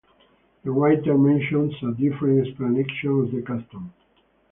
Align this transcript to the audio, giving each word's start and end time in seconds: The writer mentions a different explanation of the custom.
The 0.63 0.71
writer 0.71 1.15
mentions 1.15 1.75
a 1.83 1.91
different 1.91 2.47
explanation 2.47 3.11
of 3.19 3.29
the 3.31 3.43
custom. 3.43 3.93